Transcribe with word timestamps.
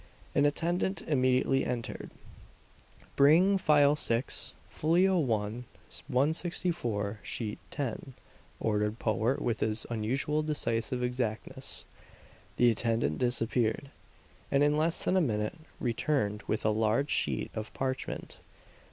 An 0.33 0.47
attendant 0.47 1.03
immediately 1.03 1.63
entered. 1.63 2.09
"Bring 3.15 3.59
File 3.59 3.95
6, 3.95 4.55
Folio 4.67 5.19
1,164, 5.19 7.19
Sheet 7.21 7.59
10," 7.69 8.15
ordered 8.59 8.97
Powart 8.97 9.43
with 9.43 9.59
his 9.59 9.85
usual 9.95 10.41
decisive 10.41 11.03
exactness. 11.03 11.85
The 12.55 12.71
attendant 12.71 13.19
disappeared, 13.19 13.91
and 14.49 14.63
in 14.63 14.75
less 14.75 15.03
than 15.05 15.15
a 15.15 15.21
minute 15.21 15.59
returned 15.79 16.41
with 16.47 16.65
a 16.65 16.71
large 16.71 17.11
sheet 17.11 17.51
of 17.53 17.71
parchment. 17.75 18.39